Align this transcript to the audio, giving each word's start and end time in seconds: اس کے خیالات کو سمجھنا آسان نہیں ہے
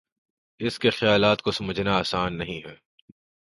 اس 0.59 0.79
کے 0.79 0.89
خیالات 0.89 1.41
کو 1.41 1.51
سمجھنا 1.51 1.97
آسان 1.97 2.37
نہیں 2.37 2.61
ہے 2.67 2.75